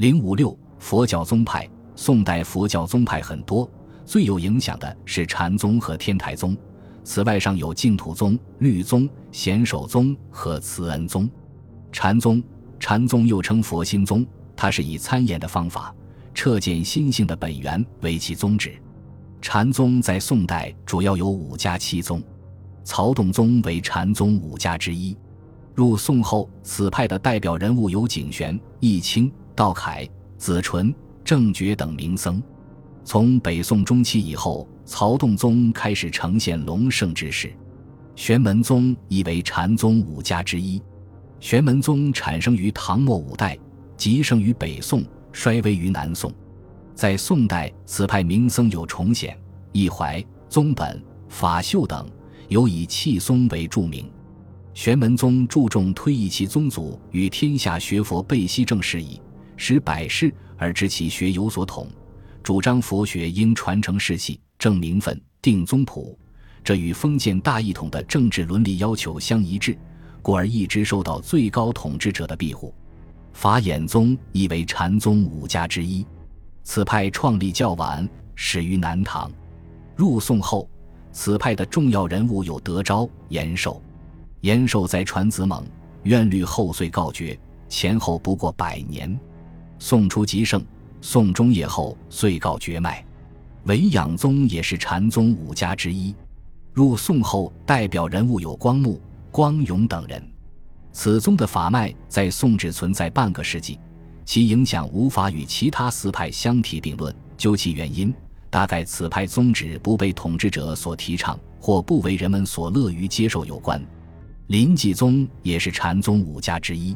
[0.00, 3.70] 零五六佛教宗派，宋代佛教宗派很多，
[4.06, 6.56] 最有影响的是禅宗和天台宗。
[7.04, 11.28] 此外，尚有净土宗、律宗、显首宗和慈恩宗。
[11.92, 12.42] 禅宗，
[12.78, 14.26] 禅宗又称佛心宗，
[14.56, 15.94] 它是以参研的方法，
[16.32, 18.72] 彻见心性的本源为其宗旨。
[19.42, 22.22] 禅宗在宋代主要有五家七宗，
[22.84, 25.14] 曹洞宗为禅宗五家之一。
[25.74, 29.30] 入宋后，此派的代表人物有景玄、义清、
[29.60, 30.08] 道恺、
[30.38, 30.90] 子纯、
[31.22, 32.42] 郑觉等名僧。
[33.04, 37.52] 从北宋中期以后，曹洞宗开始呈现隆盛之势。
[38.16, 40.80] 玄门宗亦为禅宗五家之一。
[41.40, 43.54] 玄门宗产生于唐末五代，
[43.98, 46.32] 极盛于北宋，衰微于南宋。
[46.94, 49.38] 在宋代，此派名僧有重显、
[49.72, 52.08] 义怀、宗本、法秀等，
[52.48, 54.10] 尤以契松为著名。
[54.72, 59.20] 玄门宗注重推移其宗祖与天下学佛背息正事宜，
[59.62, 61.86] 使百世而知其学有所统，
[62.42, 66.18] 主张佛学应传承世系、正名分、定宗谱，
[66.64, 69.76] 这与封建大一统的政治伦理要求相一致，
[70.22, 72.74] 故而一直受到最高统治者的庇护。
[73.34, 76.06] 法眼宗亦为禅宗五家之一。
[76.62, 79.30] 此派创立较晚，始于南唐。
[79.94, 80.66] 入宋后，
[81.12, 83.80] 此派的重要人物有德昭、延寿。
[84.40, 85.62] 延寿在传子猛，
[86.04, 89.20] 愿律后遂告绝，前后不过百年。
[89.82, 90.62] 宋初极盛，
[91.00, 93.02] 宋中叶后遂告绝脉。
[93.64, 96.14] 维养宗也是禅宗五家之一。
[96.74, 99.00] 入宋后，代表人物有光目、
[99.30, 100.22] 光永等人。
[100.92, 103.78] 此宗的法脉在宋只存在半个世纪。
[104.26, 107.12] 其影响无法与其他四派相提并论。
[107.38, 108.14] 究其原因，
[108.50, 113.82] 大概此派宗旨不被统治者所提倡，或不为人们所乐于接受有关。
[114.48, 116.94] 临济宗也是禅宗五家之一。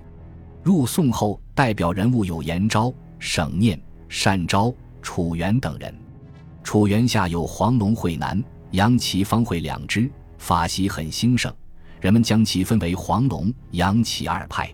[0.65, 3.79] 入宋后，代表人物有延昭、省念、
[4.25, 5.95] 单昭、楚元等人。
[6.63, 11.55] 楚元下有黄龙会南、杨岐方会两支，法习很兴盛，
[12.01, 14.73] 人们将其分为黄龙、杨岐二派。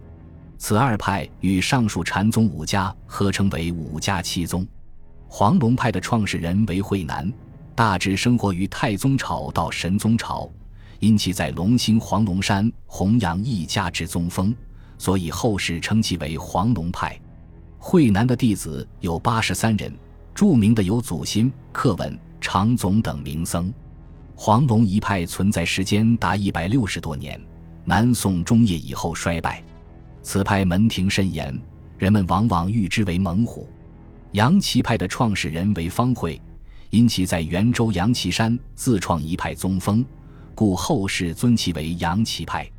[0.58, 4.64] 此二派与上述禅宗五家合称为五家七宗。
[5.26, 7.32] 黄龙派的创始人为慧南，
[7.74, 10.48] 大致生活于太宗朝到神宗朝，
[11.00, 14.54] 因其在龙兴黄龙山弘扬一家之宗风，
[15.00, 17.18] 所以后世称其为黄龙派。
[17.78, 19.90] 惠南的弟子有八十三人，
[20.34, 23.72] 著名的有祖新、克文、常总等名僧。
[24.34, 27.40] 黄龙一派存在时间达一百六十多年，
[27.82, 29.64] 南宋中叶以后衰败。
[30.22, 31.58] 此派门庭甚严，
[31.96, 33.66] 人们往往誉之为猛虎。
[34.32, 36.38] 杨岐派的创始人为方慧，
[36.90, 40.04] 因其在元州杨岐山自创一派宗风，
[40.54, 42.70] 故后世尊其为杨岐派。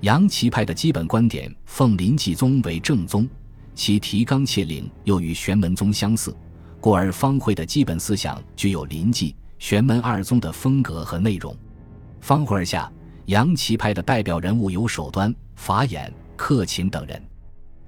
[0.00, 3.28] 杨岐派的基本观点奉临济宗为正宗，
[3.74, 6.34] 其提纲挈领又与玄门宗相似，
[6.80, 11.54] 故而方慧的基本思想具有临济、玄门二宗的风格和内容。
[12.20, 12.90] 方慧下，
[13.26, 16.12] 杨岐派的代表人物有守端、法眼。
[16.34, 17.22] 克勤等人，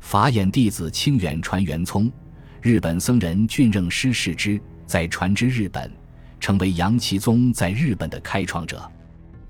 [0.01, 2.13] 法眼弟子清远传元聪，
[2.61, 5.91] 日本僧人俊任师世之，在传之日本，
[6.39, 8.87] 成为杨岐宗在日本的开创者。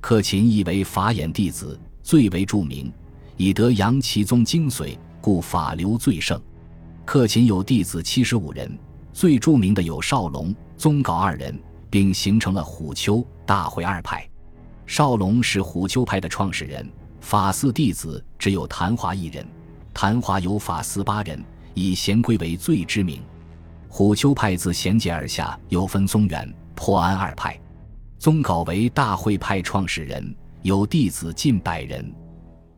[0.00, 2.92] 克勤亦为法眼弟子，最为著名，
[3.36, 6.40] 以得杨岐宗精髓，故法流最盛。
[7.04, 8.78] 克勤有弟子七十五人，
[9.12, 11.58] 最著名的有少龙、宗杲二人，
[11.88, 14.28] 并形成了虎丘、大会二派。
[14.86, 16.88] 少龙是虎丘派的创始人。
[17.20, 19.46] 法寺弟子只有昙华一人，
[19.94, 21.40] 昙华有法寺八人，
[21.72, 23.22] 以贤归为最知名。
[23.88, 27.56] 虎丘派自贤杰而下，又分宗元、破安二派。
[28.18, 32.14] 宗杲为大会派创始人，有弟子近百人。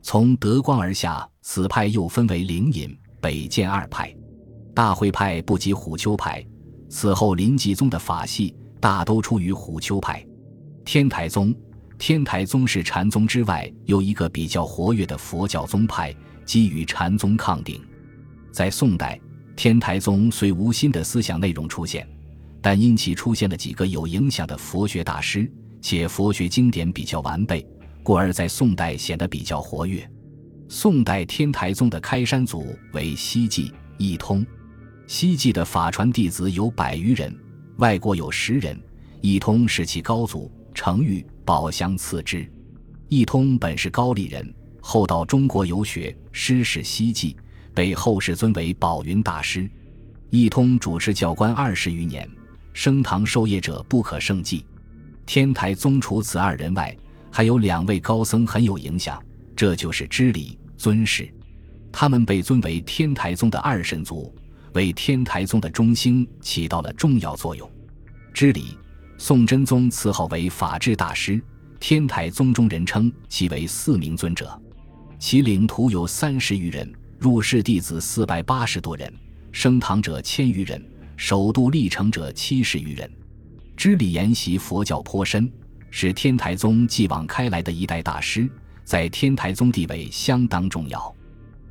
[0.00, 4.14] 从德光而下，此派又分为灵隐、北渐二派。
[4.74, 6.44] 大会派不及虎丘派，
[6.88, 10.24] 此后临济宗的法系大都出于虎丘派。
[10.84, 11.54] 天台宗。
[11.96, 16.14] 天台宗是禅宗之外又一个比较活跃的佛教宗派，
[16.44, 17.80] 基于禅宗抗鼎。
[18.50, 19.18] 在宋代，
[19.54, 22.06] 天台宗虽无新的思想内容出现，
[22.60, 25.50] 但因其出现了几个有影响的佛学大师，
[25.80, 27.64] 且佛学经典比较完备，
[28.04, 30.08] 故而在宋代显得比较活跃。
[30.68, 34.46] 宋代天台宗的开山祖为西继、义通，
[35.06, 37.34] 西寂的法传弟子有百余人，
[37.78, 38.78] 外国有十人，
[39.20, 40.52] 义通是其高祖。
[40.74, 42.44] 程昱、宝相次之。
[43.08, 47.36] 义通本是高丽人，后到中国游学，师事西寂，
[47.72, 49.70] 被后世尊为宝云大师。
[50.30, 52.28] 义通主持教官二十余年，
[52.72, 54.66] 升堂授业者不可胜计。
[55.24, 56.94] 天台宗除此二人外，
[57.36, 59.20] 还有两位高僧很有影响，
[59.56, 61.28] 这就是知礼、尊师。
[61.90, 64.32] 他们被尊为天台宗的二神族，
[64.74, 67.68] 为天台宗的中兴起到了重要作用。
[68.32, 68.78] 知礼，
[69.18, 71.42] 宋真宗赐号为法治大师，
[71.80, 74.56] 天台宗中人称其为四明尊者，
[75.18, 76.88] 其领徒有三十余人，
[77.18, 79.12] 入室弟子四百八十多人，
[79.50, 80.80] 升堂者千余人，
[81.16, 83.10] 首度立成者七十余人。
[83.76, 85.50] 知礼研习佛教颇深，
[85.96, 88.50] 是天台宗继往开来的一代大师，
[88.82, 91.14] 在天台宗地位相当重要。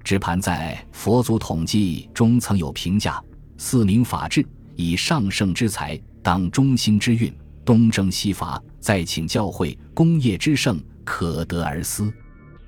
[0.02, 3.22] 知盘在《佛祖统计》中曾有评价
[3.60, 4.48] ：“四明法治，
[4.78, 7.36] 以上圣之才，当中兴之运，
[7.66, 12.10] 东征西伐，再请教诲，功业之盛，可得而思。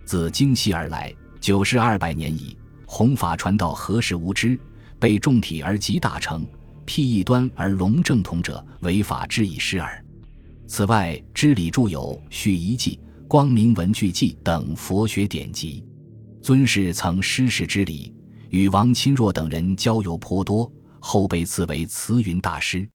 [0.03, 2.57] 自京西而来，九世二百年矣。
[2.85, 4.59] 弘法传道，何时无知？
[4.99, 6.45] 被众体而集大成，
[6.83, 10.04] 辟异端而隆正统者，为法之以师耳。
[10.67, 15.85] 此外，知礼著有《续遗记》《光明文具记》等佛学典籍。”
[16.41, 18.13] 尊氏曾师事之礼，
[18.49, 22.87] 与王钦若等人交游颇多，后被赐为慈云大师。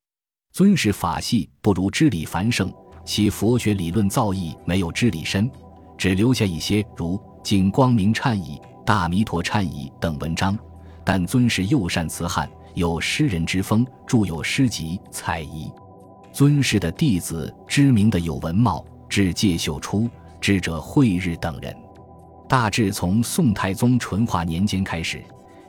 [0.52, 2.72] 尊氏法系不如知礼繁盛，
[3.04, 5.48] 其佛学理论造诣没有知礼深，
[5.96, 10.58] 只留下一些如《净光明忏仪》《大弥陀忏仪》等文章。
[11.04, 15.66] 但尊氏又善辞汉，有诗人之风，著有诗集《彩仪》。
[16.40, 20.08] 尊师的弟子知名的有文茂、至介秀初、
[20.40, 21.76] 智者慧日等人。
[22.48, 25.22] 大致从宋太宗淳化年间开始，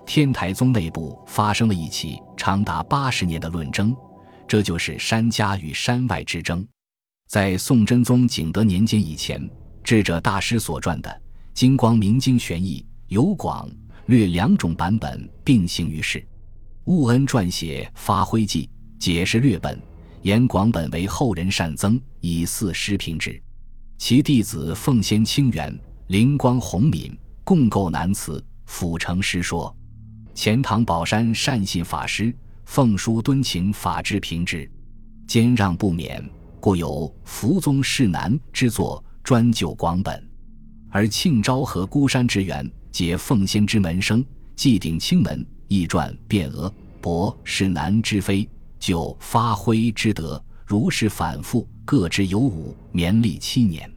[0.06, 3.94] 天台宗内部发生了一起长达八十年的论争，
[4.48, 6.66] 这就是山家与山外之争。
[7.28, 9.46] 在宋真宗景德年间以前，
[9.84, 11.10] 智者大师所撰的
[11.54, 12.82] 《金光明经玄义》
[13.14, 13.70] 有广
[14.06, 16.26] 略两种版本并行于世。
[16.86, 18.70] 悟恩撰写《发挥记》，
[19.04, 19.78] 解释略本，
[20.22, 23.42] 言广本为后人善增，以四师平之。
[23.98, 25.78] 其弟子奉先清源。
[26.08, 29.74] 灵光宏敏，共构南词，辅成诗说。
[30.34, 32.36] 钱塘宝山善信法师
[32.66, 34.70] 奉书敦请法之平之，
[35.26, 36.22] 兼让不免，
[36.60, 40.30] 故有福宗世南之作专就广本。
[40.90, 44.26] 而庆昭和孤山之源，皆奉先之门生，
[44.58, 48.48] 既顶清门，亦传卞额博世南之非，
[48.82, 53.90] 就发挥之德，如是反复，各之有五，绵历七年。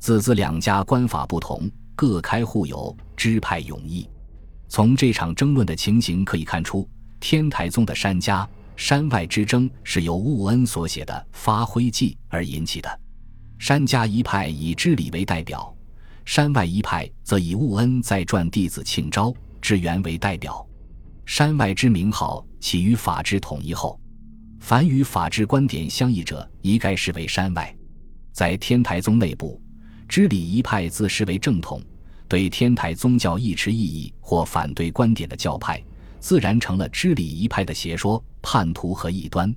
[0.00, 4.06] 子子两家官法不同，各开户有支派勇毅。
[4.68, 6.88] 从这场争论的情形可以看出，
[7.20, 13.00] 天台宗的山家山外之争是由悟恩所写的《发挥记》而引起的。
[13.60, 15.72] 山家一派以知礼为代表，
[16.24, 19.32] 山外一派则以悟恩在传弟子庆昭、
[19.62, 20.66] 智源为代表。
[21.24, 23.98] 山外之名号起于法治统一后，
[24.66, 27.72] 凡与法治观点相异者，一概视为山外。
[28.32, 29.62] 在天台宗内部。
[30.08, 31.80] 知礼一派自视为正统，
[32.26, 35.80] 对天台宗教一持异议或反对观点的教派，
[36.18, 39.54] 自然成了知礼一派的邪说、叛徒和异端。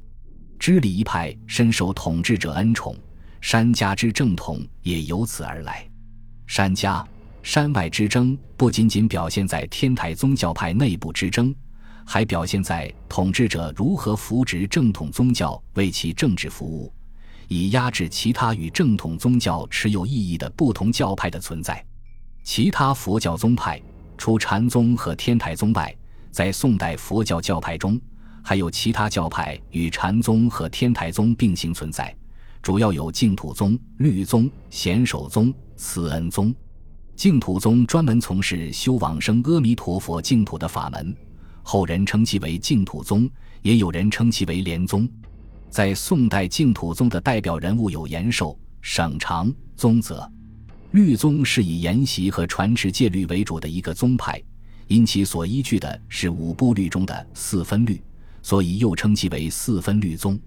[0.60, 2.96] 知礼一派深受统治者恩宠，
[3.42, 5.84] 山家之正统也由此而来。
[6.46, 7.04] 山家
[7.42, 11.52] 山外之争不仅仅表现在天台宗教派内部之争，
[12.12, 16.92] 还表现在统治者如何扶植正统宗教为其政治服务。
[17.48, 21.86] 以压制其他与正统宗教持有异议的不同教派的存在。
[22.44, 23.80] 其他佛教宗派，
[24.18, 25.96] 除禅宗和天台宗外，
[26.32, 28.02] 在宋代佛教教派中，
[28.44, 32.16] 还有其他教派与禅宗和天台宗并行存在，
[32.64, 36.52] 主要有净土宗、律宗、显首宗、慈恩宗。
[37.16, 41.16] 净土宗专门从事修往生阿弥陀佛净土的法门，
[41.70, 43.30] 后人称其为净土宗，
[43.62, 45.08] 也有人称其为莲宗。
[45.70, 50.28] 在宋代净土宗的代表人物有延寿、省长、宗泽。
[50.94, 54.42] 律宗是以研习和传持戒律为主的一个宗派，
[54.88, 58.02] 因其所依据的是五部律中的四分律，
[58.42, 60.40] 所以又称其为四分律宗。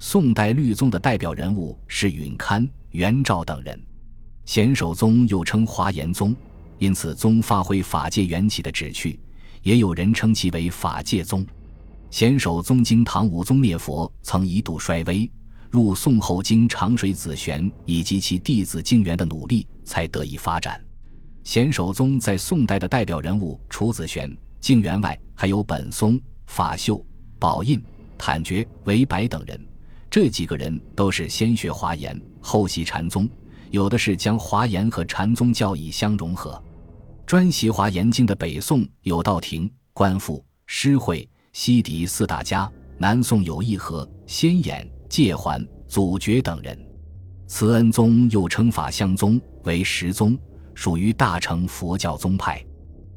[0.00, 3.80] 宋代律宗的代表人物是允堪、元照等人。
[4.46, 6.34] 显首宗又称华严宗，
[6.78, 9.20] 因此宗发挥法界缘起的旨趣，
[9.66, 11.44] 也有人称其为法界宗。
[12.08, 15.28] 显首宗经唐武宗灭佛，曾一度衰微，
[15.72, 20.80] 入宋后经长水子玄以及其弟子静元的努力，才得以发展。
[21.42, 27.04] 显首宗在宋代的代表人物除子玄、静元外，还有本松、法秀、
[27.36, 27.82] 宝印、
[28.16, 29.60] 坦觉、韦白等人。
[30.08, 33.28] 这几个人都是先学华严，后习禅宗，
[33.72, 36.62] 有的是将华严和禅宗教义相融合。
[37.26, 41.28] 专习华严经的北宋有道庭、官复、诗会。
[41.52, 46.78] 西狄四大家，南宋有义和、先衍、戒环、祖觉等人。
[47.48, 50.38] 慈恩宗又称法相宗，为十宗，
[50.72, 52.64] 属于大乘佛教宗派。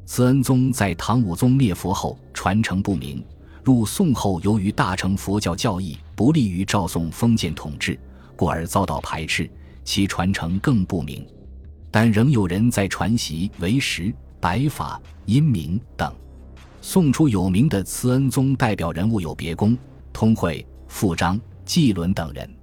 [0.08, 3.24] 慈恩宗在唐武宗灭佛后传承不明，
[3.64, 8.00] 入宋后由于大乘佛教教义不利于赵宋封建统治，
[8.36, 9.48] 故而遭到排斥，
[9.84, 11.24] 其传承更不明。
[11.92, 16.14] 但仍有人在传习为实、白法、阴明等。
[16.82, 19.78] 宋初有名的慈恩宗代表人物有别公、
[20.14, 22.59] 通惠、富章、季伦等人。